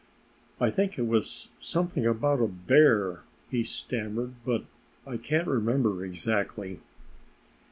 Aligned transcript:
"I 0.59 0.71
think 0.71 0.97
it 0.97 1.03
was 1.05 1.49
something 1.59 2.07
about 2.07 2.41
a 2.41 2.47
bear," 2.47 3.21
he 3.51 3.63
stammered, 3.63 4.33
"but 4.43 4.65
I 5.05 5.17
can't 5.17 5.47
remember 5.47 6.03
exactly." 6.03 6.79